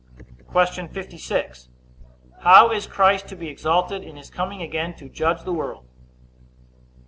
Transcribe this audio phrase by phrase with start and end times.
[0.51, 0.87] Q.
[0.87, 1.69] 56.
[2.39, 5.85] How is Christ to be exalted in his coming again to judge the world?